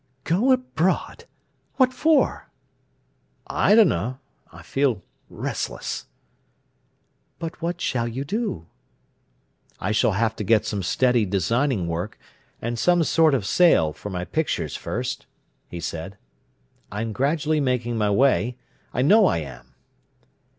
"Go 0.23 0.51
abroad! 0.51 1.25
What 1.75 1.93
for?" 1.93 2.49
"I 3.45 3.75
dunno! 3.75 4.17
I 4.51 4.63
feel 4.63 5.03
restless." 5.29 6.07
"But 7.37 7.61
what 7.61 7.79
shall 7.79 8.07
you 8.07 8.25
do?" 8.25 8.65
"I 9.79 9.91
shall 9.91 10.13
have 10.13 10.35
to 10.37 10.43
get 10.43 10.65
some 10.65 10.81
steady 10.81 11.23
designing 11.23 11.85
work, 11.87 12.17
and 12.63 12.79
some 12.79 13.03
sort 13.03 13.35
of 13.35 13.45
sale 13.45 13.93
for 13.93 14.09
my 14.09 14.25
pictures 14.25 14.75
first," 14.75 15.27
he 15.69 15.79
said. 15.79 16.17
"I 16.91 17.03
am 17.03 17.11
gradually 17.13 17.59
making 17.61 17.95
my 17.95 18.09
way. 18.09 18.57
I 18.95 19.03
know 19.03 19.27
I 19.27 19.37
am." 19.37 19.75